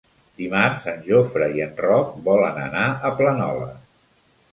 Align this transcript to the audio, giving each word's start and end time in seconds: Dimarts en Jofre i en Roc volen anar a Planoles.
Dimarts 0.41 0.85
en 0.93 1.03
Jofre 1.09 1.49
i 1.57 1.61
en 1.65 1.75
Roc 1.85 2.15
volen 2.29 2.57
anar 2.63 2.87
a 3.11 3.13
Planoles. 3.21 3.85